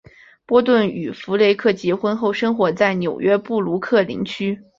[0.47, 4.63] 波顿与弗雷克结婚后生活在纽约布鲁克林区。